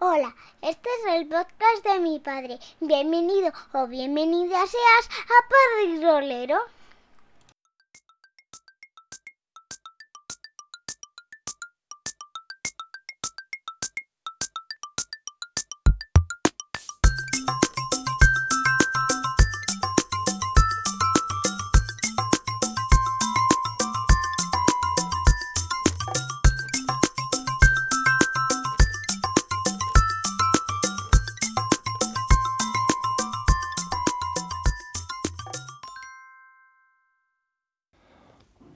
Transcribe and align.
Hola, 0.00 0.32
este 0.62 0.88
es 0.88 1.14
el 1.16 1.26
podcast 1.26 1.82
de 1.82 1.98
mi 1.98 2.20
padre. 2.20 2.60
Bienvenido 2.78 3.50
o 3.72 3.88
bienvenida 3.88 4.64
seas 4.64 5.10
a 5.24 5.48
Padre 5.48 6.06
Rolero. 6.06 6.60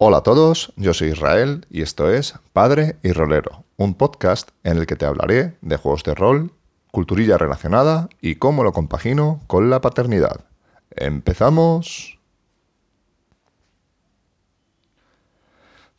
Hola 0.04 0.16
a 0.16 0.22
todos, 0.24 0.72
yo 0.74 0.94
soy 0.94 1.10
Israel 1.10 1.64
y 1.70 1.80
esto 1.80 2.10
es 2.10 2.34
Padre 2.52 2.96
y 3.04 3.12
Rolero, 3.12 3.62
un 3.76 3.94
podcast 3.94 4.50
en 4.64 4.78
el 4.78 4.84
que 4.84 4.96
te 4.96 5.06
hablaré 5.06 5.56
de 5.60 5.76
juegos 5.76 6.02
de 6.02 6.16
rol, 6.16 6.50
culturilla 6.90 7.38
relacionada 7.38 8.08
y 8.20 8.34
cómo 8.34 8.64
lo 8.64 8.72
compagino 8.72 9.40
con 9.46 9.70
la 9.70 9.80
paternidad. 9.80 10.40
¡Empezamos! 10.90 12.18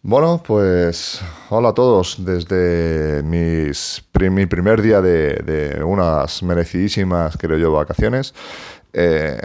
Bueno, 0.02 0.44
pues 0.46 1.22
hola 1.50 1.70
a 1.70 1.74
todos 1.74 2.26
desde 2.26 3.24
mis, 3.24 4.04
mi 4.20 4.46
primer 4.48 4.82
día 4.82 5.00
de, 5.00 5.82
unas 5.82 6.44
merecidísimas, 6.44 7.38
creo 7.38 7.58
yo, 7.58 7.72
vacaciones. 7.72 8.34
Eh, 8.92 9.40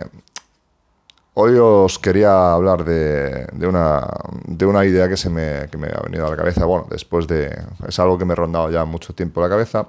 Hoy 1.40 1.56
os 1.56 2.00
quería 2.00 2.52
hablar 2.52 2.84
de, 2.84 3.46
una, 3.64 4.08
de 4.44 4.66
una 4.66 4.84
idea 4.84 5.08
que 5.08 5.16
se 5.16 5.30
me, 5.30 5.68
que 5.70 5.78
me, 5.78 5.86
ha 5.86 6.00
venido 6.02 6.26
a 6.26 6.30
la 6.30 6.36
cabeza, 6.36 6.64
bueno, 6.64 6.88
después 6.90 7.28
de... 7.28 7.56
Es 7.86 8.00
algo 8.00 8.18
que 8.18 8.24
me 8.24 8.32
he 8.32 8.34
rondado 8.34 8.68
ya 8.72 8.84
mucho 8.84 9.14
tiempo 9.14 9.40
la 9.40 9.48
cabeza, 9.48 9.86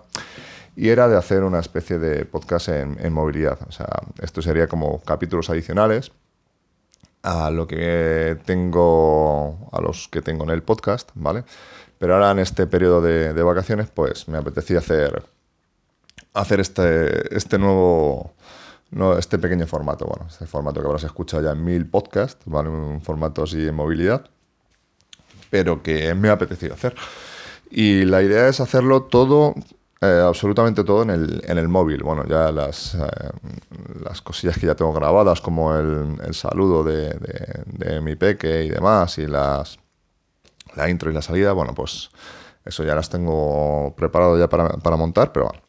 y 0.75 0.89
era 0.89 1.07
de 1.07 1.17
hacer 1.17 1.43
una 1.43 1.57
especie 1.57 1.97
de 1.97 2.23
podcast 2.25 2.69
en, 2.69 3.11
movilidad. 3.11 3.57
O 3.67 3.71
sea, 3.71 3.87
esto 4.21 4.43
sería 4.43 4.67
como 4.67 5.01
capítulos 5.01 5.49
adicionales 5.49 6.11
a 7.23 7.49
lo 7.49 7.65
que 7.65 8.37
tengo, 8.45 9.69
a 9.71 9.81
los 9.81 10.07
que 10.07 10.21
tengo 10.21 10.43
en 10.43 10.51
el 10.51 10.61
podcast, 10.61 11.09
¿vale? 11.15 11.45
Pero 11.97 12.13
ahora 12.13 12.29
en 12.29 12.37
este 12.37 12.67
periodo 12.67 13.01
de, 13.01 13.33
de 13.33 13.41
vacaciones, 13.41 13.89
pues 13.91 14.27
me 14.27 14.37
apetecía 14.37 14.77
hacer, 14.77 15.23
hacer 16.35 16.59
este, 16.59 17.35
este 17.35 17.57
nuevo 17.57 18.35
no, 18.91 19.17
este 19.17 19.37
pequeño 19.37 19.67
formato, 19.67 20.05
bueno, 20.05 20.25
este 20.27 20.47
formato 20.47 20.81
que 20.81 20.87
habrás 20.87 21.03
escuchado 21.03 21.43
ya 21.43 21.51
en 21.51 21.63
mil 21.63 21.87
podcasts, 21.87 22.43
¿vale? 22.45 22.69
Un 22.69 23.01
formato 23.01 23.43
así 23.43 23.57
de 23.57 23.71
movilidad, 23.71 24.25
pero 25.49 25.83
que 25.83 26.13
me 26.15 26.29
ha 26.29 26.33
apetecido 26.33 26.73
hacer. 26.73 26.95
Y 27.69 28.05
la 28.05 28.23
idea 28.23 28.47
es 28.47 28.59
hacerlo 28.59 29.03
todo, 29.03 29.53
eh, 30.01 30.23
absolutamente 30.25 30.83
todo 30.83 31.03
en 31.03 31.11
el, 31.11 31.41
en 31.45 31.59
el 31.59 31.67
móvil. 31.67 32.01
Bueno, 32.01 32.25
ya 32.27 32.51
las, 32.51 32.95
eh, 32.95 32.99
las 34.03 34.21
cosillas 34.21 34.57
que 34.57 34.65
ya 34.65 34.75
tengo 34.75 34.93
grabadas, 34.93 35.39
como 35.41 35.75
el, 35.75 36.17
el 36.25 36.33
saludo 36.33 36.83
de, 36.83 37.09
de, 37.65 38.01
mi 38.01 38.15
peque 38.15 38.63
y 38.63 38.69
demás, 38.69 39.19
y 39.19 39.27
las, 39.27 39.77
la 40.75 40.89
intro 40.89 41.11
y 41.11 41.13
la 41.13 41.21
salida, 41.21 41.53
bueno, 41.53 41.75
pues 41.75 42.09
eso 42.65 42.83
ya 42.83 42.95
las 42.95 43.09
tengo 43.09 43.93
preparado 43.95 44.37
ya 44.39 44.49
para, 44.49 44.69
para 44.77 44.95
montar, 44.95 45.31
pero 45.31 45.45
bueno 45.45 45.68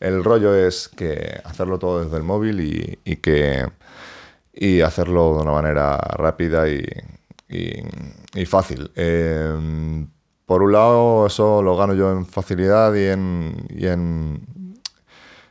el 0.00 0.24
rollo 0.24 0.54
es 0.54 0.88
que 0.88 1.40
hacerlo 1.44 1.78
todo 1.78 2.04
desde 2.04 2.16
el 2.16 2.22
móvil 2.22 2.98
y, 3.04 3.16
que 3.16 3.66
y 4.52 4.80
hacerlo 4.80 5.36
de 5.36 5.42
una 5.42 5.52
manera 5.52 5.96
rápida 5.96 6.68
y, 6.68 6.84
fácil. 8.46 8.90
Em, 8.94 10.08
por 10.44 10.62
un 10.62 10.72
lado, 10.72 11.26
eso 11.26 11.62
lo 11.62 11.76
gano 11.76 11.94
yo 11.94 12.12
en 12.12 12.26
facilidad 12.26 12.94
y 12.94 13.06
en, 13.06 13.66
y 13.70 13.86
en, 13.86 14.76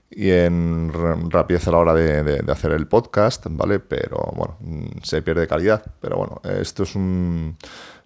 y 0.10 0.30
en 0.30 0.92
rapidez 1.30 1.68
a 1.68 1.72
la 1.72 1.78
hora 1.80 1.94
de, 1.94 2.24
de, 2.24 2.52
hacer 2.52 2.72
el 2.72 2.88
podcast, 2.88 3.46
¿vale? 3.50 3.80
Pero 3.80 4.18
bueno, 4.36 4.58
se 5.04 5.22
pierde 5.22 5.48
calidad. 5.48 5.84
Pero 6.00 6.18
bueno, 6.18 6.42
esto 6.62 6.84
es 6.84 6.96
un 6.96 7.58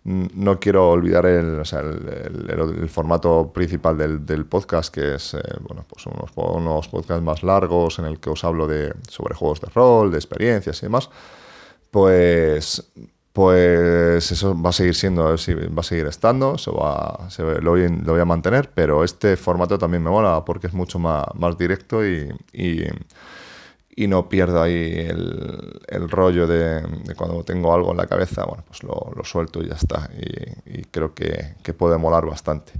no 0.03 0.59
quiero 0.59 0.89
olvidar 0.89 1.25
el, 1.25 1.63
formato 2.89 3.51
principal 3.53 3.97
del, 4.25 4.45
podcast, 4.45 4.93
que 4.93 5.15
es 5.15 5.33
eh, 5.33 5.41
bueno, 5.61 5.85
pues 5.87 6.05
unos, 6.05 6.31
unos, 6.35 6.87
podcasts 6.87 7.23
más 7.23 7.43
largos 7.43 7.99
en 7.99 8.05
el 8.05 8.19
que 8.19 8.29
os 8.29 8.43
hablo 8.43 8.67
de, 8.67 8.93
sobre 9.07 9.35
juegos 9.35 9.61
de 9.61 9.67
rol, 9.67 10.11
de 10.11 10.17
experiencias 10.17 10.81
y 10.81 10.85
demás. 10.85 11.09
Pues, 11.91 12.91
pues 13.33 14.31
eso 14.31 14.59
va 14.59 14.69
a 14.69 14.73
seguir 14.73 14.95
siendo, 14.95 15.23
va 15.25 15.33
a 15.33 15.83
seguir 15.83 16.05
estando, 16.07 16.55
eso 16.55 16.73
va, 16.73 17.27
lo, 17.61 17.71
voy, 17.71 18.19
a 18.21 18.25
mantener, 18.25 18.71
pero 18.73 19.03
este 19.03 19.37
formato 19.37 19.77
también 19.77 20.03
me 20.03 20.09
mola 20.09 20.43
porque 20.45 20.67
es 20.67 20.73
mucho 20.73 20.99
más, 20.99 21.25
más 21.35 21.57
directo 21.57 22.05
y 22.05 22.29
y 22.53 22.83
no 24.07 24.29
pierdo 24.29 24.61
ahí 24.61 25.07
el, 25.07 26.09
rollo 26.09 26.47
de, 26.47 26.81
cuando 27.15 27.43
tengo 27.43 27.73
algo 27.73 27.91
en 27.91 27.97
la 27.97 28.07
cabeza, 28.07 28.45
bueno, 28.45 28.63
pues 28.67 28.83
lo, 28.83 29.23
suelto 29.23 29.61
y 29.61 29.67
ya 29.67 29.75
está. 29.75 30.09
Y, 30.65 30.83
creo 30.85 31.13
que, 31.13 31.73
puede 31.77 31.97
molar 31.97 32.25
bastante. 32.25 32.71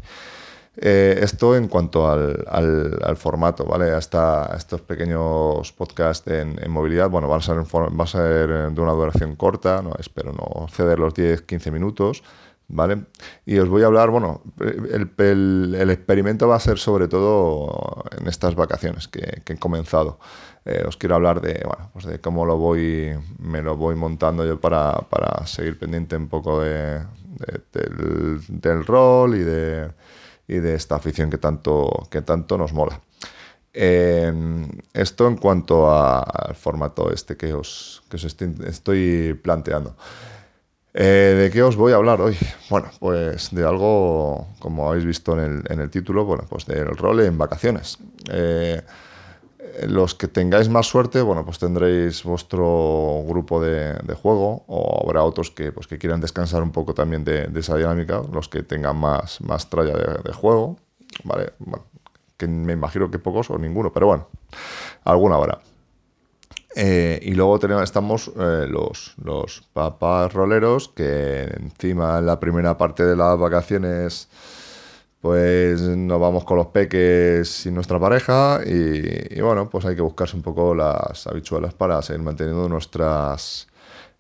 Eh, 0.78 1.20
esto 1.22 1.56
en 1.56 1.68
cuanto 1.68 2.10
al, 2.10 3.18
formato, 3.18 3.66
¿vale? 3.66 3.92
Hasta 3.92 4.54
estos 4.56 4.82
pequeños 4.82 5.72
podcasts 5.74 6.28
en, 6.28 6.58
movilidad, 6.70 7.10
bueno, 7.10 7.28
van 7.28 7.40
a, 7.40 7.44
ser 7.44 7.58
va 7.58 8.04
a 8.04 8.08
ser 8.08 8.72
de 8.72 8.82
una 8.82 8.94
duración 8.94 9.36
corta, 9.36 9.82
no 9.82 9.92
espero 10.00 10.32
no 10.32 10.68
ceder 10.70 11.00
los 11.00 11.14
10-15 11.14 11.72
minutos, 11.72 12.24
¿vale? 12.70 13.06
Y 13.46 13.60
os 13.60 13.68
voy 13.68 13.84
a 13.84 13.88
hablar, 13.88 14.10
bueno, 14.10 14.42
el, 14.88 15.90
experimento 15.90 16.48
va 16.48 16.56
a 16.56 16.60
ser 16.60 16.80
sobre 16.80 17.08
todo 17.08 18.06
en 18.18 18.28
estas 18.28 18.56
vacaciones 18.56 19.08
que, 19.08 19.42
que 19.44 19.54
he 19.54 19.58
comenzado. 19.58 20.20
Eh, 20.66 20.84
os 20.88 20.98
quiero 20.98 21.16
hablar 21.16 21.42
de, 21.42 21.64
bueno, 21.66 21.90
pues 21.94 22.06
de 22.06 22.20
cómo 22.20 22.46
lo 22.46 22.58
voy, 22.58 23.14
me 23.40 23.62
lo 23.62 23.76
voy 23.76 23.96
montando 23.96 24.46
yo 24.46 24.60
para, 24.60 24.94
para 25.10 25.46
seguir 25.48 25.80
pendiente 25.80 26.16
un 26.16 26.28
poco 26.28 26.62
de, 26.62 27.02
del, 27.72 28.86
rol 28.86 29.36
y 29.36 29.40
de, 29.40 29.92
y 30.48 30.56
de 30.58 30.76
esta 30.76 30.96
afición 30.96 31.30
que 31.30 31.38
tanto, 31.38 32.08
que 32.12 32.22
tanto 32.22 32.58
nos 32.58 32.74
mola. 32.74 33.02
Em, 33.72 34.68
esto 34.94 35.28
en 35.28 35.38
cuanto 35.38 35.90
al 35.92 36.56
formato 36.56 37.12
este 37.12 37.38
que 37.38 37.54
os, 37.54 38.04
que 38.10 38.18
os 38.18 38.26
estoy, 38.26 39.34
planteando. 39.42 39.96
Eh, 40.94 41.36
¿De 41.38 41.52
qué 41.52 41.62
os 41.62 41.76
voy 41.76 41.94
a 41.94 41.98
hablar 41.98 42.22
hoy? 42.22 42.36
Bueno, 42.70 42.90
pues 43.00 43.50
de 43.52 43.66
algo, 43.66 44.48
como 44.60 44.90
habéis 44.90 45.06
visto 45.06 45.40
en 45.40 45.64
el, 45.68 45.90
título, 45.90 46.26
bueno, 46.26 46.46
pues 46.50 46.66
del 46.66 46.88
rol 46.88 47.22
en 47.22 47.38
vacaciones. 47.38 47.98
Eh, 48.32 48.82
los 49.88 50.16
que 50.16 50.28
tengáis 50.28 50.70
más 50.70 50.88
suerte, 50.88 51.22
bueno, 51.22 51.46
pues 51.46 51.60
tendréis 51.60 52.24
vuestro 52.24 53.24
grupo 53.28 53.62
de, 53.62 53.96
juego 54.22 54.64
o 54.68 55.04
habrá 55.06 55.24
otros 55.24 55.52
que, 55.52 55.72
pues, 55.72 55.88
que 55.88 55.98
quieran 55.98 56.22
descansar 56.22 56.64
un 56.64 56.72
poco 56.72 56.94
también 56.94 57.24
de, 57.24 57.50
esa 57.56 57.76
dinámica, 57.76 58.22
los 58.32 58.50
que 58.50 58.64
tengan 58.64 58.98
más, 58.98 59.42
más 59.42 59.70
tralla 59.70 59.96
de, 59.96 60.34
juego, 60.34 60.78
¿vale? 61.24 61.54
que 62.38 62.48
me 62.48 62.74
imagino 62.74 63.12
que 63.12 63.20
pocos 63.20 63.50
o 63.50 63.58
ninguno, 63.58 63.92
pero 63.92 64.08
bueno, 64.08 64.28
alguna 65.04 65.36
habrá. 65.36 65.60
Eh, 66.82 67.20
y 67.24 67.34
luego 67.34 67.60
tenemos, 67.60 67.84
estamos 67.84 68.32
eh, 68.40 68.66
los, 68.70 69.14
los 69.22 69.68
papás 69.74 70.32
roleros 70.32 70.88
que 70.88 71.44
encima 71.60 72.20
en 72.20 72.26
la 72.26 72.40
primera 72.40 72.78
parte 72.78 73.04
de 73.04 73.18
las 73.18 73.38
vacaciones 73.38 74.30
pues 75.20 75.82
nos 75.82 76.22
vamos 76.22 76.46
con 76.46 76.56
los 76.56 76.68
peques 76.68 77.66
y 77.66 77.72
nuestra 77.72 78.00
pareja 78.00 78.62
y, 78.66 79.42
bueno, 79.42 79.70
pues 79.70 79.84
hay 79.84 79.98
que 79.98 80.02
buscarse 80.02 80.38
un 80.38 80.42
poco 80.42 80.74
las 80.74 81.28
habituales 81.28 81.74
para 81.74 82.02
seguir 82.02 82.22
manteniendo 82.22 82.70
nuestras, 82.70 83.68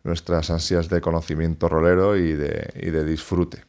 nuestras 0.03 0.49
ansias 0.49 0.89
de 0.89 0.99
conocimiento 0.99 1.69
rolero 1.69 2.17
y 2.17 2.33
de, 2.33 2.73
y 2.75 2.89
de 2.89 3.05
disfrute. 3.05 3.63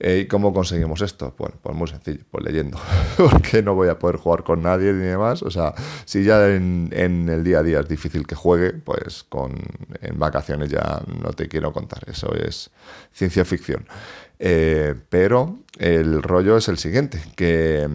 Eh, 0.00 0.20
¿Y 0.24 0.28
cómo 0.28 0.52
conseguimos 0.52 1.02
esto? 1.02 1.34
Bueno, 1.36 1.56
pues 1.60 1.74
muy 1.74 1.88
sencillo, 1.88 2.20
pues 2.30 2.44
leyendo, 2.44 2.78
porque 3.16 3.62
no 3.62 3.74
voy 3.74 3.88
a 3.88 3.98
poder 3.98 4.16
jugar 4.16 4.44
con 4.44 4.62
nadie 4.62 4.92
ni 4.92 5.04
demás. 5.04 5.42
O 5.42 5.50
sea, 5.50 5.74
si 6.04 6.22
ya 6.22 6.48
en, 6.48 6.90
el 6.92 7.42
día 7.42 7.58
a 7.58 7.62
día 7.62 7.80
es 7.80 7.88
difícil 7.88 8.26
que 8.26 8.36
juegue, 8.36 8.74
pues 8.74 9.24
con, 9.24 9.54
en 10.00 10.18
vacaciones 10.18 10.70
ya 10.70 11.02
no 11.22 11.32
te 11.32 11.48
quiero 11.48 11.72
contar, 11.72 12.04
eso 12.06 12.32
es 12.34 12.70
ciencia 13.12 13.44
ficción. 13.44 13.86
Eh, 14.38 14.94
pero 15.08 15.58
el 15.78 16.22
rollo 16.22 16.56
es 16.56 16.68
el 16.68 16.78
siguiente, 16.78 17.20
que, 17.34 17.88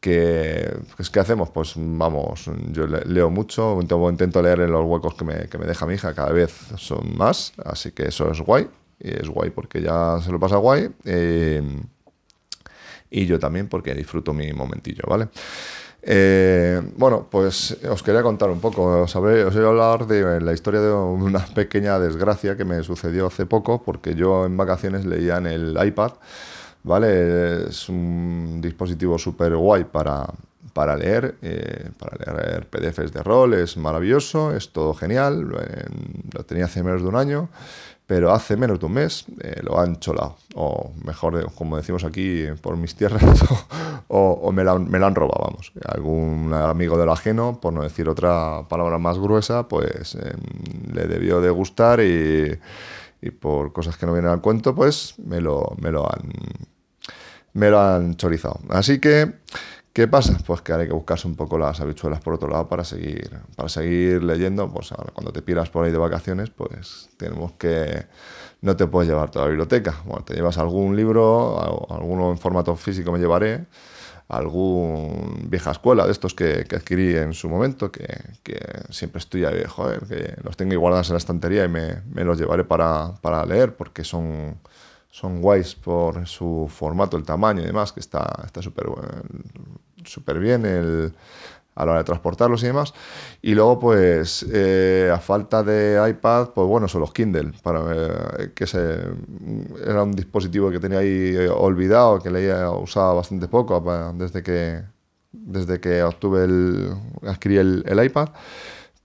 que 0.00 0.76
pues, 0.96 1.10
¿qué 1.10 1.20
hacemos? 1.20 1.50
Pues 1.50 1.74
vamos, 1.76 2.50
yo 2.72 2.88
leo 2.88 3.30
mucho, 3.30 3.78
intento 3.80 4.42
leer 4.42 4.60
en 4.60 4.72
los 4.72 4.84
huecos 4.84 5.14
que 5.14 5.24
me, 5.24 5.48
que 5.48 5.58
me 5.58 5.66
deja 5.66 5.86
mi 5.86 5.94
hija, 5.94 6.12
cada 6.12 6.32
vez 6.32 6.52
son 6.76 7.16
más, 7.16 7.52
así 7.64 7.92
que 7.92 8.08
eso 8.08 8.32
es 8.32 8.40
guay, 8.40 8.68
es 9.00 9.28
guay 9.28 9.50
porque 9.50 9.80
ya 9.80 10.18
se 10.22 10.30
lo 10.32 10.40
pasa 10.40 10.56
guay. 10.56 10.88
Eh, 11.04 11.62
y 13.10 13.26
yo 13.26 13.38
también 13.38 13.68
porque 13.68 13.94
disfruto 13.94 14.32
mi 14.32 14.52
momentillo, 14.52 15.04
¿vale? 15.08 15.28
Eh, 16.02 16.80
bueno, 16.96 17.26
pues 17.30 17.76
os 17.88 18.02
quería 18.02 18.22
contar 18.22 18.50
un 18.50 18.60
poco, 18.60 19.02
os, 19.02 19.16
habré, 19.16 19.44
os 19.44 19.54
voy 19.54 19.64
a 19.64 19.68
hablar 19.68 20.06
de 20.06 20.40
la 20.40 20.52
historia 20.52 20.80
de 20.80 20.92
una 20.92 21.44
pequeña 21.54 21.98
desgracia 21.98 22.56
que 22.56 22.64
me 22.64 22.82
sucedió 22.82 23.26
hace 23.26 23.46
poco, 23.46 23.82
porque 23.82 24.14
yo 24.14 24.46
en 24.46 24.56
vacaciones 24.56 25.04
leía 25.04 25.38
en 25.38 25.46
el 25.46 25.78
iPad, 25.84 26.12
¿vale? 26.84 27.68
Es 27.68 27.88
un 27.88 28.60
dispositivo 28.60 29.18
súper 29.18 29.56
guay 29.56 29.84
para, 29.84 30.26
para 30.78 30.94
leer, 30.94 31.34
eh, 31.42 31.90
para 31.98 32.36
leer 32.36 32.68
PDFs 32.68 33.12
de 33.12 33.20
rol, 33.24 33.54
es 33.54 33.76
maravilloso, 33.76 34.54
es 34.54 34.70
todo 34.70 34.94
genial, 34.94 35.40
lo 36.32 36.44
tenía 36.44 36.66
hace 36.66 36.84
menos 36.84 37.02
de 37.02 37.08
un 37.08 37.16
año, 37.16 37.48
pero 38.06 38.32
hace 38.32 38.56
menos 38.56 38.78
de 38.78 38.86
un 38.86 38.92
mes 38.92 39.24
eh, 39.40 39.60
lo 39.64 39.80
han 39.80 39.98
cholado, 39.98 40.36
o 40.54 40.92
mejor, 41.04 41.52
como 41.56 41.76
decimos 41.76 42.04
aquí 42.04 42.44
por 42.62 42.76
mis 42.76 42.94
tierras, 42.94 43.24
o, 44.06 44.52
me, 44.52 44.62
lo 44.62 44.70
han, 44.70 45.14
robado, 45.16 45.46
vamos. 45.50 45.72
Algún 45.84 46.54
amigo 46.54 46.96
del 46.96 47.08
ajeno, 47.08 47.58
por 47.60 47.72
no 47.72 47.82
decir 47.82 48.08
otra 48.08 48.62
palabra 48.68 48.98
más 48.98 49.18
gruesa, 49.18 49.66
pues 49.66 50.14
em, 50.14 50.94
le 50.94 51.08
debió 51.08 51.40
de 51.40 51.50
gustar 51.50 51.98
y, 51.98 52.56
y, 53.20 53.30
por 53.30 53.72
cosas 53.72 53.96
que 53.96 54.06
no 54.06 54.12
vienen 54.12 54.30
al 54.30 54.40
cuento, 54.40 54.76
pues 54.76 55.16
me 55.18 55.40
lo, 55.40 55.74
me 55.80 55.90
lo 55.90 56.06
han 56.08 56.30
me 57.52 57.70
lo 57.70 57.80
han 57.80 58.14
chorizado. 58.14 58.60
Así 58.68 59.00
que 59.00 59.32
¿Qué 59.98 60.06
pasa? 60.06 60.38
Pues 60.46 60.60
que 60.60 60.72
hay 60.72 60.86
que 60.86 60.92
buscarse 60.92 61.26
un 61.26 61.34
poco 61.34 61.58
las 61.58 61.80
habichuelas 61.80 62.20
por 62.20 62.34
otro 62.34 62.46
lado 62.46 62.68
para 62.68 62.84
seguir, 62.84 63.36
para 63.56 63.68
seguir 63.68 64.22
leyendo. 64.22 64.70
Pues 64.72 64.92
ahora 64.92 65.10
cuando 65.12 65.32
te 65.32 65.42
piras 65.42 65.70
por 65.70 65.84
ahí 65.84 65.90
de 65.90 65.98
vacaciones, 65.98 66.50
pues 66.50 67.08
tenemos 67.16 67.54
que... 67.54 68.06
No 68.60 68.76
te 68.76 68.86
puedes 68.86 69.10
llevar 69.10 69.32
toda 69.32 69.46
la 69.46 69.48
biblioteca. 69.48 69.96
Bueno, 70.04 70.24
te 70.24 70.34
llevas 70.34 70.56
algún 70.56 70.94
libro, 70.94 71.90
alguno 71.90 72.30
en 72.30 72.38
formato 72.38 72.76
físico 72.76 73.10
me 73.10 73.18
llevaré, 73.18 73.66
algún 74.28 75.48
vieja 75.50 75.72
escuela 75.72 76.06
de 76.06 76.12
estos 76.12 76.32
que, 76.32 76.64
adquirí 76.70 77.16
en 77.16 77.32
su 77.32 77.48
momento, 77.48 77.90
que, 77.90 78.06
siempre 78.90 79.18
estoy 79.18 79.46
ahí, 79.46 79.64
joder, 79.66 80.06
que 80.06 80.36
los 80.44 80.56
tengo 80.56 80.78
guardados 80.78 81.08
en 81.08 81.14
la 81.14 81.18
estantería 81.18 81.64
y 81.64 81.68
me, 81.68 82.24
los 82.24 82.38
llevaré 82.38 82.62
para, 82.62 83.16
para 83.20 83.44
leer 83.44 83.74
porque 83.74 84.04
son 84.04 84.60
son 85.10 85.40
guays 85.40 85.74
por 85.74 86.28
su 86.28 86.70
formato, 86.70 87.16
el 87.16 87.24
tamaño 87.24 87.62
y 87.62 87.66
demás, 87.66 87.92
que 87.92 87.98
está 87.98 88.46
súper 88.60 88.86
súper 90.08 90.38
bien 90.38 90.64
el, 90.66 91.12
a 91.74 91.84
la 91.84 91.92
hora 91.92 92.00
de 92.00 92.04
transportarlos 92.04 92.62
y 92.62 92.66
demás. 92.66 92.92
Y 93.42 93.54
luego, 93.54 93.78
pues, 93.78 94.46
eh, 94.52 95.10
a 95.12 95.18
falta 95.18 95.62
de 95.62 96.10
iPad, 96.10 96.48
pues 96.54 96.66
bueno, 96.66 96.88
son 96.88 97.02
los 97.02 97.12
Kindle, 97.12 97.52
para, 97.62 97.80
eh, 97.94 98.52
que 98.54 98.66
se, 98.66 99.00
era 99.86 100.02
un 100.02 100.12
dispositivo 100.12 100.70
que 100.70 100.80
tenía 100.80 100.98
ahí 100.98 101.36
olvidado, 101.54 102.20
que 102.20 102.30
leía 102.30 102.70
usado 102.70 103.16
bastante 103.16 103.48
poco 103.48 103.82
desde 104.14 104.42
que, 104.42 104.82
desde 105.32 105.80
que 105.80 106.02
obtuve 106.02 106.44
el, 106.44 106.90
adquirí 107.22 107.58
el, 107.58 107.84
el 107.86 108.04
iPad 108.04 108.30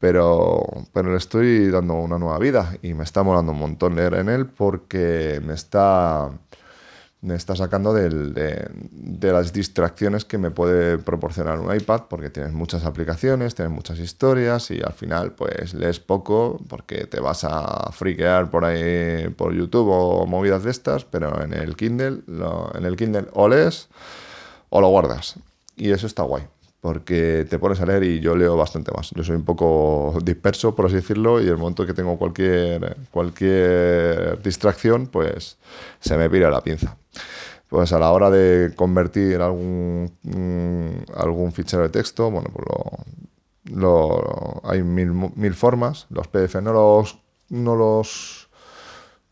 pero, 0.04 0.66
pero 0.92 1.12
le 1.12 1.18
estoy 1.18 1.70
dando 1.70 1.94
una 1.94 2.20
nueva 2.20 2.38
vida 2.38 2.74
y 2.82 2.94
me 2.94 3.06
está 3.06 3.24
molando 3.24 3.54
un 3.54 3.60
montón 3.60 3.96
leer 3.96 4.16
en 4.16 4.28
él 4.28 4.48
porque 4.48 5.40
me 5.46 5.54
está, 5.54 6.30
me 7.24 7.36
está 7.36 7.56
sacando 7.56 7.94
de, 7.94 8.70
las 9.22 9.54
distracciones 9.54 10.26
que 10.26 10.38
me 10.38 10.52
puede 10.52 10.98
proporcionar 10.98 11.58
un 11.58 11.74
iPad 11.74 12.04
porque 12.10 12.30
tienes 12.30 12.52
muchas 12.52 12.84
aplicaciones, 12.84 13.56
tienes 13.56 13.74
muchas 13.74 13.98
historias 13.98 14.70
y 14.72 14.82
al 14.82 14.92
final 14.92 15.32
pues 15.32 15.74
lees 15.74 16.02
poco 16.02 16.60
porque 16.68 17.08
te 17.08 17.22
vas 17.22 17.46
a 17.46 17.92
friquear 17.94 18.52
por 18.52 18.66
ahí 18.66 19.30
por 19.30 19.54
YouTube 19.54 19.88
o 19.90 20.26
movidas 20.28 20.64
de 20.64 20.72
estas, 20.72 21.06
pero 21.06 21.42
en 21.42 21.54
el 21.54 21.78
Kindle, 21.78 22.24
en 22.76 22.86
el 22.86 22.98
Kindle 22.98 23.28
o 23.32 23.48
lees 23.48 23.88
o 24.70 24.82
lo 24.82 24.90
guardas 24.90 25.36
y 25.78 25.92
eso 25.92 26.08
está 26.08 26.24
guay 26.24 26.44
porque 26.82 27.48
te 27.50 27.58
pones 27.60 27.80
a 27.80 27.86
leer 27.86 28.04
y 28.04 28.20
yo 28.20 28.36
leo 28.36 28.58
bastante 28.58 28.92
más. 28.92 29.12
Yo 29.16 29.24
soy 29.24 29.38
un 29.38 29.46
poco 29.46 30.18
disperso, 30.22 30.76
por 30.76 30.88
así 30.88 30.96
decirlo, 30.96 31.42
y 31.42 31.48
el 31.48 31.56
momento 31.56 31.86
que 31.86 31.94
tengo 31.94 32.18
cualquier, 32.18 32.98
cualquier 33.10 34.42
distracción, 34.44 35.08
pues 35.08 35.56
se 36.02 36.18
me 36.18 36.30
pira 36.30 36.50
la 36.50 36.60
pinza. 36.60 36.98
Pues 37.74 37.92
a 37.92 37.98
la 37.98 38.12
hora 38.12 38.30
de 38.30 38.76
convertir 38.76 39.42
algún, 39.42 40.12
mm, 40.22 41.12
algún 41.20 41.52
fichero 41.54 41.82
de 41.82 41.90
texto, 41.90 42.30
bueno, 42.30 42.52
pues 42.54 42.68
lo, 42.68 43.82
lo, 43.82 44.62
hay 44.64 44.84
mil, 44.84 45.12
mil 45.36 45.56
formas. 45.56 46.06
Los 46.12 46.28
PDF 46.28 46.62
no 46.62 46.72
los, 46.72 47.18
no 47.50 47.76
los 47.76 48.43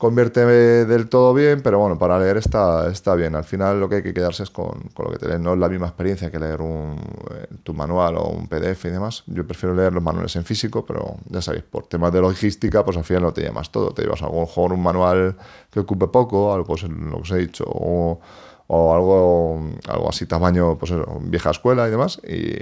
convierte 0.01 0.44
del 0.48 1.09
todo 1.09 1.31
bien, 1.31 1.62
pero 1.62 1.77
bueno, 1.77 2.00
para 2.00 2.18
leer 2.18 2.38
está, 2.38 2.89
está 2.89 3.13
bien. 3.13 3.36
Al 3.36 3.44
final 3.44 3.80
lo 3.80 3.88
que 3.88 3.98
hay 3.98 4.01
que 4.01 4.15
quedarse 4.15 4.42
es 4.42 4.50
con, 4.50 4.89
con 4.95 5.06
lo 5.06 5.12
que 5.12 5.19
te 5.19 5.27
lees. 5.27 5.39
No 5.39 5.53
es 5.53 5.59
la 5.59 5.69
misma 5.69 5.86
experiencia 5.86 6.31
que 6.31 6.39
leer 6.39 6.59
un, 6.59 6.98
eh, 7.36 7.45
tu 7.62 7.75
manual 7.75 8.18
o 8.18 8.30
un 8.30 8.48
PDF 8.48 8.86
y 8.86 8.89
demás. 8.89 9.24
Yo 9.27 9.45
prefiero 9.45 9.75
leer 9.75 9.94
los 9.94 10.01
manuales 10.01 10.36
en 10.38 10.44
físico, 10.44 10.83
pero 10.88 11.18
ya 11.30 11.39
sabéis, 11.44 11.65
por 11.65 11.86
temas 11.86 12.12
de 12.12 12.19
logística, 12.19 12.83
pues 12.83 12.98
al 12.98 13.03
final 13.03 13.21
no 13.21 13.31
te 13.31 13.42
llevas 13.42 13.71
todo. 13.71 13.92
Te 13.92 14.01
llevas 14.01 14.24
a 14.24 14.25
lo 14.25 14.39
mejor 14.39 14.74
un 14.74 14.81
manual 14.81 15.36
que 15.69 15.81
ocupe 15.81 16.07
poco, 16.07 16.51
algo 16.51 16.65
pues, 16.65 16.81
lo 16.81 17.18
que 17.18 17.21
os 17.21 17.31
he 17.33 17.38
dicho, 17.38 17.65
o, 17.68 18.19
o 18.65 18.95
algo, 18.95 19.62
algo 19.88 20.09
así 20.09 20.25
tamaño, 20.25 20.80
pues 20.80 20.94
eso, 20.94 21.06
vieja 21.21 21.51
escuela 21.51 21.88
y 21.88 21.92
demás, 21.92 22.19
y, 22.27 22.56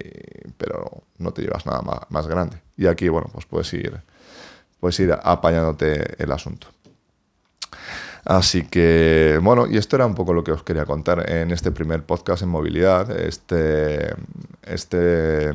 pero 0.57 1.03
no 1.19 1.31
te 1.31 1.43
llevas 1.43 1.65
nada 1.65 1.83
más, 1.83 1.99
más 2.09 2.27
grande. 2.27 2.61
Y 2.75 2.87
aquí, 2.87 3.07
bueno, 3.07 3.29
pues 3.31 3.45
puedes 3.45 3.73
ir, 3.73 4.01
puedes 4.81 4.99
ir 4.99 5.13
apañándote 5.23 6.21
el 6.21 6.33
asunto. 6.33 6.67
Así 8.29 8.61
que, 8.61 9.39
bueno, 9.41 9.65
y 9.65 9.77
esto 9.77 9.95
era 9.95 10.05
un 10.05 10.13
poco 10.13 10.33
lo 10.33 10.43
que 10.43 10.51
os 10.51 10.61
quería 10.61 10.85
contar 10.85 11.27
en 11.31 11.49
este 11.49 11.71
primer 11.71 12.03
podcast 12.03 12.43
en 12.43 12.49
movilidad, 12.49 13.09
este, 13.09 14.13
este, 14.61 15.51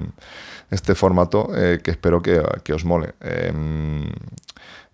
este 0.73 0.95
formato 0.97 1.51
eh, 1.55 1.79
que 1.85 1.93
espero 1.93 2.21
que, 2.21 2.73
os 2.73 2.85
mole. 2.85 3.15
Em, 3.21 4.11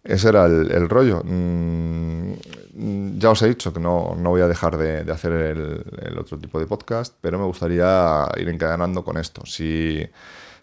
ese 0.04 0.28
era 0.28 0.44
el, 0.44 0.90
rollo. 0.90 1.22
Mm, 1.24 3.18
ya 3.18 3.30
os 3.30 3.40
he 3.40 3.48
dicho 3.48 3.72
que 3.72 3.80
no, 3.80 4.14
voy 4.14 4.42
a 4.42 4.46
dejar 4.46 4.76
de, 4.76 5.10
hacer 5.10 5.32
el, 5.32 5.82
el, 6.02 6.18
otro 6.18 6.38
tipo 6.38 6.60
de 6.60 6.66
podcast, 6.66 7.16
pero 7.22 7.38
me 7.38 7.46
gustaría 7.46 8.26
ir 8.36 8.48
encadenando 8.50 9.02
con 9.02 9.16
esto. 9.16 9.46
Si, 9.46 10.06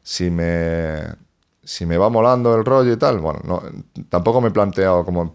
si 0.04 0.30
me 0.30 1.27
si 1.68 1.86
me 1.86 1.98
va 1.98 2.08
molando 2.08 2.56
el 2.56 2.64
rollo 2.64 2.94
y 2.94 2.96
tal, 2.96 3.20
bueno, 3.20 3.42
no, 3.44 3.62
tampoco 4.08 4.40
me 4.40 4.48
he 4.48 4.52
planteado 4.52 5.04
como, 5.04 5.34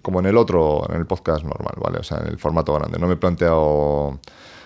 como 0.00 0.20
en 0.20 0.24
el 0.24 0.38
otro, 0.38 0.82
en 0.88 0.96
el 0.96 1.04
podcast 1.04 1.44
normal, 1.44 1.74
¿vale? 1.78 1.98
O 1.98 2.02
sea, 2.02 2.20
en 2.20 2.28
el 2.28 2.38
formato 2.38 2.72
grande. 2.72 2.98
No 2.98 3.06
me 3.06 3.14
he 3.14 3.16
planteado, 3.18 4.18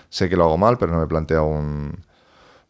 sé 0.07 0.29
que 0.29 0.37
lo 0.37 0.45
hago 0.45 0.57
mal, 0.57 0.77
pero 0.77 0.93
no 0.93 0.99
me 0.99 1.03
he 1.03 1.07
planteado 1.07 1.43
un, 1.43 2.05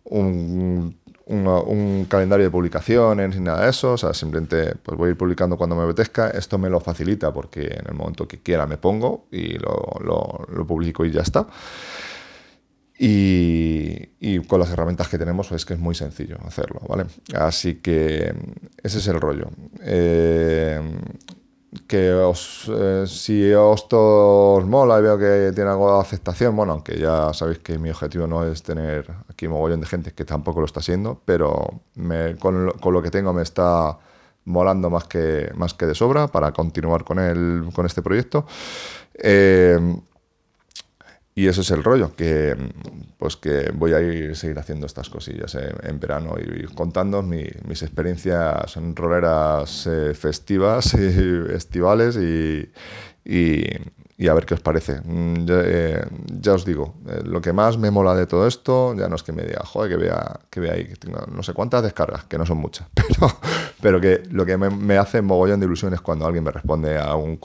un, 0.05 0.97
un, 1.27 2.05
calendario 2.09 2.45
de 2.45 2.49
publicaciones 2.49 3.35
ni 3.35 3.43
nada 3.43 3.65
de 3.65 3.69
eso. 3.69 3.93
O 3.93 3.97
sea, 3.99 4.15
simplemente 4.15 4.77
pues 4.81 4.97
voy 4.97 5.09
a 5.09 5.11
ir 5.11 5.17
publicando 5.17 5.55
cuando 5.55 5.75
me 5.75 5.83
apetezca. 5.83 6.31
Esto 6.31 6.57
me 6.57 6.71
lo 6.71 6.79
facilita 6.79 7.31
porque 7.31 7.65
en 7.65 7.85
el 7.87 7.93
momento 7.93 8.27
que 8.27 8.41
quiera 8.41 8.65
me 8.65 8.77
pongo 8.77 9.27
y 9.29 9.59
lo, 9.59 9.99
lo, 10.03 10.47
lo 10.51 10.65
publico 10.65 11.05
y 11.05 11.11
ya 11.11 11.21
está. 11.21 11.45
Y, 12.97 14.39
con 14.47 14.59
las 14.59 14.69
herramientas 14.69 15.07
que 15.07 15.17
tenemos 15.17 15.51
es 15.51 15.65
que 15.65 15.73
es 15.73 15.79
muy 15.79 15.95
sencillo 15.95 16.37
hacerlo, 16.45 16.81
¿vale? 16.87 17.05
Así 17.35 17.75
que 17.75 18.33
ese 18.81 18.97
es 18.99 19.07
el 19.07 19.19
rollo. 19.19 19.49
Eh, 19.81 20.79
que 21.87 22.13
os, 22.13 22.69
eh, 22.71 23.05
si 23.07 23.51
os, 23.53 23.87
os 23.89 24.65
mola 24.65 24.99
y 24.99 25.01
veo 25.01 25.17
que 25.17 25.51
tiene 25.55 25.71
algo 25.71 25.95
de 25.95 26.01
aceptación, 26.01 26.55
bueno, 26.55 26.73
aunque 26.73 26.99
ya 26.99 27.33
sabéis 27.33 27.59
que 27.59 27.79
mi 27.79 27.89
objetivo 27.89 28.27
no 28.27 28.45
es 28.45 28.61
tener 28.61 29.09
aquí 29.27 29.47
mogollón 29.47 29.81
de 29.81 29.87
gente, 29.87 30.11
que 30.13 30.25
tampoco 30.25 30.59
lo 30.59 30.65
está 30.65 30.81
siendo, 30.81 31.21
pero 31.25 31.81
con, 32.39 32.65
lo, 32.65 33.01
que 33.01 33.09
tengo 33.09 33.33
me 33.33 33.41
está 33.41 33.97
molando 34.45 34.89
más 34.89 35.05
que, 35.05 35.51
más 35.55 35.73
que 35.73 35.85
de 35.85 35.95
sobra 35.95 36.27
para 36.27 36.51
continuar 36.51 37.03
con, 37.03 37.19
el, 37.19 37.65
con 37.73 37.85
este 37.85 38.01
proyecto. 38.01 38.45
Eh, 39.15 39.79
y 41.35 41.47
eso 41.47 41.61
es 41.61 41.71
el 41.71 41.83
rollo, 41.83 42.15
que 42.15 42.55
pues 43.17 43.37
que 43.37 43.71
voy 43.73 43.93
a 43.93 44.01
ir 44.01 44.35
seguir 44.35 44.59
haciendo 44.59 44.85
estas 44.85 45.09
cosillas 45.09 45.55
en, 45.55 45.99
verano 45.99 46.35
y 46.39 46.65
contando 46.75 47.23
mis 47.23 47.81
experiencias 47.81 48.77
en 48.77 48.95
roleras 48.95 49.87
eh, 49.87 50.13
festivas 50.13 50.93
y 50.99 51.53
estivales 51.53 52.17
y, 52.17 52.69
y, 53.25 54.27
a 54.27 54.33
ver 54.33 54.45
qué 54.45 54.53
os 54.53 54.61
parece. 54.61 55.01
Mm, 55.03 55.45
eh, 55.49 56.05
ya, 56.39 56.53
os 56.53 56.65
digo, 56.65 56.95
eh, 57.07 57.21
lo 57.25 57.41
que 57.41 57.51
más 57.51 57.77
me 57.77 57.91
mola 57.91 58.15
de 58.15 58.27
todo 58.27 58.47
esto, 58.47 58.93
ya 58.95 59.09
no 59.09 59.15
es 59.15 59.23
que 59.23 59.31
me 59.31 59.43
diga, 59.43 59.65
joder, 59.65 59.89
que 59.89 59.97
vea, 59.97 60.39
que 60.49 60.59
vea 60.59 60.73
ahí, 60.73 60.85
que 60.85 60.95
tenga 60.95 61.25
no 61.31 61.43
sé 61.43 61.53
cuántas 61.53 61.81
descargas, 61.81 62.25
que 62.25 62.37
no 62.37 62.45
son 62.45 62.57
muchas, 62.57 62.87
pero, 62.93 63.31
pero 63.81 64.01
que 64.01 64.23
lo 64.29 64.45
que 64.45 64.55
me, 64.57 64.69
me 64.69 64.97
hace 64.97 65.21
mogollón 65.21 65.59
de 65.59 65.65
ilusión 65.65 65.93
es 65.93 66.01
cuando 66.01 66.25
alguien 66.25 66.43
me 66.43 66.51
responde 66.51 66.97
a 66.97 67.15
un, 67.15 67.39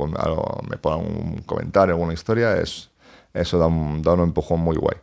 me 0.69 0.77
pone 0.77 1.03
un 1.03 1.43
comentario, 1.47 1.95
alguna 1.95 2.13
historia, 2.13 2.57
es 2.59 2.91
eso 3.41 3.59
da 3.59 3.67
un, 3.67 4.03
da 4.03 4.15
un 4.15 4.21
empujón 4.21 4.61
muy 4.61 4.77
guay. 4.77 4.97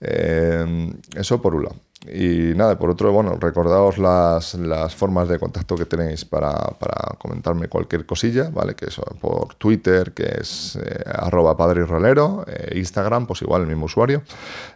Eh, 0.00 0.92
eso 1.16 1.40
por 1.40 1.54
un 1.54 1.64
lado. 1.64 1.76
y 2.12 2.52
nada, 2.54 2.78
por 2.78 2.90
otro, 2.90 3.10
bueno, 3.12 3.36
recordaos 3.40 3.96
las, 3.96 4.54
las 4.54 4.94
formas 4.94 5.26
de 5.28 5.38
contacto 5.38 5.74
que 5.76 5.86
tenéis 5.86 6.24
para, 6.26 6.52
para, 6.52 7.16
comentarme 7.18 7.68
cualquier 7.68 8.04
cosilla, 8.04 8.50
¿vale? 8.52 8.74
Que 8.74 8.86
eso, 8.86 9.02
por 9.20 9.54
Twitter, 9.54 10.12
que 10.12 10.24
es 10.40 10.76
eh, 10.76 11.02
arroba 11.06 11.56
padre 11.56 11.86
rolero, 11.86 12.44
eh, 12.46 12.76
Instagram, 12.76 13.26
pues 13.26 13.40
igual 13.40 13.62
el 13.62 13.68
mismo 13.68 13.86
usuario. 13.86 14.22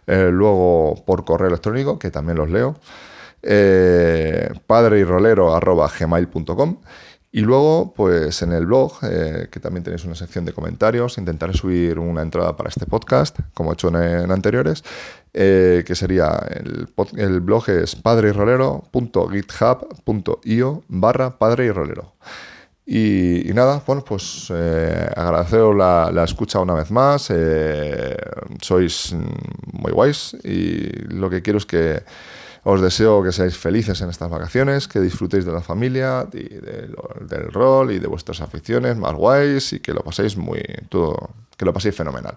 Eh, 0.07 0.29
luego 0.31 1.03
por 1.05 1.23
correo 1.23 1.49
electrónico, 1.49 1.99
que 1.99 2.09
también 2.09 2.37
los 2.37 2.49
leo, 2.49 2.75
padre 4.65 4.99
y 4.99 5.03
rolero 5.03 5.55
arroba 5.55 5.87
gmail.com. 5.87 6.77
Y 7.31 7.41
luego, 7.41 7.93
pues 7.93 8.41
en 8.41 8.53
el 8.53 8.65
blog, 8.65 8.93
eh, 9.03 9.49
que 9.51 9.59
también 9.59 9.83
tenéis 9.83 10.03
una 10.03 10.15
sección 10.15 10.45
de 10.45 10.53
comentarios, 10.53 11.19
intentaré 11.19 11.53
subir 11.53 11.99
una 11.99 12.23
entrada 12.23 12.55
para 12.55 12.69
este 12.69 12.87
podcast, 12.87 13.37
como 13.53 13.69
he 13.69 13.73
hecho 13.73 13.89
en, 13.89 14.31
anteriores, 14.31 14.83
eh, 15.33 15.83
que 15.85 15.93
sería 15.93 16.43
el, 16.49 16.87
el 17.17 17.41
blog 17.41 17.69
es 17.69 17.95
padreyrolero.github.io 17.95 20.83
barra 20.87 21.37
padre 21.37 21.67
y. 21.67 21.71
Y, 22.91 23.43
nada, 23.53 23.83
bueno, 23.85 24.03
pues 24.03 24.51
eh, 24.51 25.11
agradeceros 25.15 25.75
la, 25.75 26.23
escucha 26.23 26.59
una 26.59 26.73
vez 26.73 26.89
más. 26.89 27.31
Sois 28.59 29.15
muy 29.73 29.91
guays 29.91 30.35
y 30.43 30.89
lo 31.13 31.29
que 31.29 31.43
quiero 31.43 31.59
es 31.59 31.67
que 31.67 32.01
os 32.63 32.81
deseo 32.81 33.23
que 33.23 33.31
seáis 33.31 33.57
felices 33.57 34.01
en 34.01 34.09
estas 34.09 34.29
vacaciones, 34.29 34.87
que 34.87 34.99
disfrutéis 34.99 35.45
de 35.45 35.51
la 35.51 35.61
familia, 35.61 36.27
del 37.29 37.51
rol 37.51 37.91
y 37.91 37.99
de 37.99 38.07
vuestras 38.07 38.41
aficiones 38.41 38.97
más 38.97 39.13
guays 39.13 39.73
y 39.73 39.79
que 39.79 39.93
lo 39.93 40.01
paséis 40.01 40.35
muy 40.37 40.61
todo, 40.89 41.29
que 41.55 41.65
lo 41.65 41.73
paséis 41.73 41.95
fenomenal. 41.95 42.35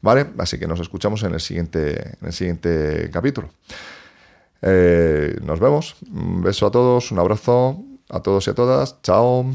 ¿Vale? 0.00 0.26
Así 0.38 0.58
que 0.58 0.66
nos 0.66 0.80
escuchamos 0.80 1.22
en 1.22 1.34
el 1.34 1.40
siguiente, 1.40 2.16
en 2.20 2.26
el 2.26 2.32
siguiente 2.32 3.10
capítulo. 3.12 3.50
Eh, 4.62 5.36
nos 5.42 5.60
vemos. 5.60 5.96
Un 6.10 6.42
beso 6.42 6.66
a 6.66 6.70
todos, 6.70 7.12
un 7.12 7.18
abrazo 7.18 7.82
a 8.08 8.20
todos 8.20 8.46
y 8.46 8.50
a 8.50 8.54
todas. 8.54 9.00
Chao. 9.02 9.46